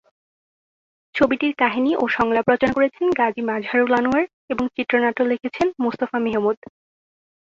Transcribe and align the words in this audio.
ছবিটির 1.15 1.53
কাহিনী 1.57 1.91
ও 1.95 2.13
সংলাপ 2.17 2.45
রচনা 2.49 2.73
করেছেন 2.73 3.05
গাজী 3.19 3.41
মাজহারুল 3.45 3.93
আনোয়ার 3.93 4.23
এবং 4.51 4.65
চিত্রনাট্য 4.75 5.19
লিখেছেন 5.31 5.67
মোস্তফা 5.83 6.17
মেহমুদ। 6.19 6.57